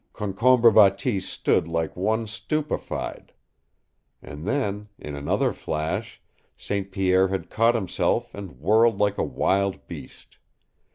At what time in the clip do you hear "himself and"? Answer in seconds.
7.75-8.53